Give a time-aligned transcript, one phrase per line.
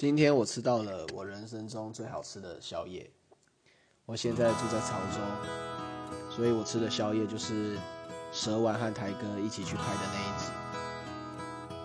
[0.00, 3.10] 今天我吃到了我人生中最好吃的宵夜。
[4.06, 7.76] 我现在住在潮州，所以我吃的宵夜就是
[8.32, 10.46] 蛇丸和台哥一起去拍的那一集。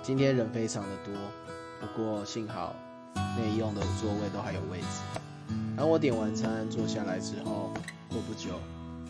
[0.01, 1.13] 今天人非常的多，
[1.81, 2.73] 不过幸好
[3.37, 4.87] 内用的座位都还有位置。
[5.75, 7.73] 当我点完餐坐下来之后，
[8.09, 8.51] 过不久，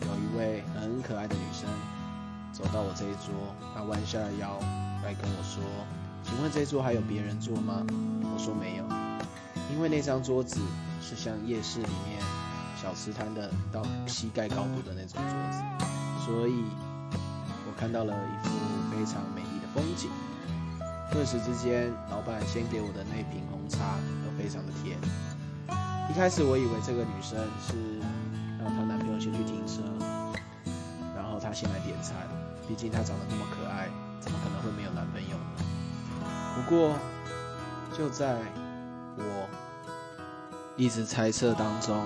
[0.00, 1.68] 有一位很可爱的女生
[2.52, 3.32] 走到我这一桌，
[3.72, 4.58] 她弯下了腰
[5.04, 5.62] 来跟我说
[6.26, 7.86] ：“请问这桌还有别人坐吗？”
[8.22, 8.84] 我说没有，
[9.72, 10.60] 因为那张桌子
[11.00, 12.20] 是像夜市里面
[12.80, 15.58] 小吃摊的到膝盖高度的那种桌子，
[16.26, 16.64] 所以
[17.66, 18.50] 我看到了一幅
[18.90, 20.10] 非常美丽的风景。
[21.10, 24.98] 顿时之间，老板先给我的那瓶红茶都非常的甜。
[26.10, 27.98] 一开始我以为这个女生是
[28.62, 29.80] 让她男朋友先去停车，
[31.14, 32.14] 然后她先来点餐，
[32.68, 33.88] 毕竟她长得那么可爱，
[34.20, 35.65] 怎么可能会没有男朋友呢？
[36.56, 36.96] 不过。
[37.96, 38.36] 就在
[39.16, 39.48] 我
[40.76, 42.04] 一直猜测当中，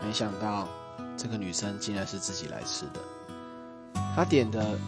[0.00, 0.68] 没想到
[1.16, 3.00] 这个女生竟然是自己来吃的。
[4.14, 4.78] 她点的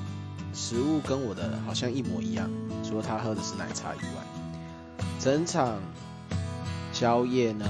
[0.55, 2.48] 食物跟我的好像一模一样，
[2.84, 4.22] 除了她喝的是奶茶以外。
[5.19, 5.80] 整场
[6.92, 7.67] 宵夜呢，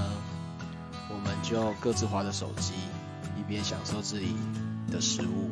[1.09, 2.73] 我们就各自划着手机，
[3.35, 4.35] 一边享受自己
[4.91, 5.49] 的食物。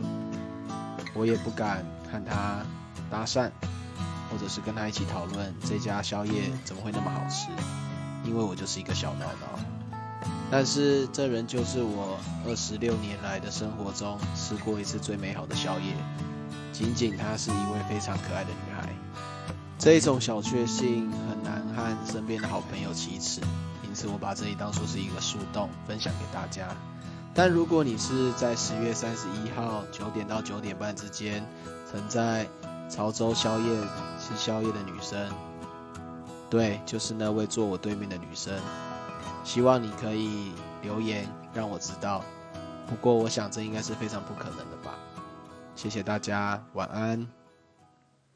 [1.15, 2.63] 我也不敢和她
[3.09, 3.49] 搭讪。
[4.31, 7.47] 或者是跟他一起讨论这家宵夜怎么会那么好吃，
[8.23, 9.59] 因为我就是一个小闹闹。
[10.49, 15.93] 但是这人就是我二十六年来的生活中吃过一次最美好的宵夜。
[16.71, 18.89] 仅仅她是一位非常可爱的女孩，
[19.77, 23.41] 这一种小确幸很难和身边的好朋友启齿，
[23.83, 26.67] 因此我把这里当作是一个树洞分享给大家。
[27.33, 31.45] 但如果你是在十月三十一号九点到九点半之间
[31.89, 32.45] 曾在
[32.89, 33.65] 潮州宵夜
[34.31, 35.29] 吃宵夜的女生，
[36.49, 38.53] 对，就是那位坐我对面的女生。
[39.43, 42.23] 希望你可以留言让我知道。
[42.87, 44.93] 不过我想这应该是非常不可能的吧。
[45.75, 47.40] 谢谢大家，晚安。